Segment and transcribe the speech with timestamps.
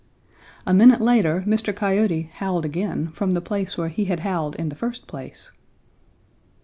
[0.65, 1.75] A minute later Mr.
[1.75, 5.51] Coyote howled again from the place where he had howled in the first place.